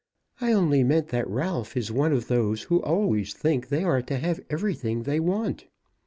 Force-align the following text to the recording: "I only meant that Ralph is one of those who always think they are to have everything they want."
"I 0.39 0.51
only 0.51 0.83
meant 0.83 1.09
that 1.09 1.29
Ralph 1.29 1.77
is 1.77 1.91
one 1.91 2.11
of 2.11 2.27
those 2.27 2.63
who 2.63 2.81
always 2.81 3.35
think 3.35 3.67
they 3.69 3.83
are 3.83 4.01
to 4.01 4.17
have 4.17 4.39
everything 4.49 5.03
they 5.03 5.19
want." 5.19 5.67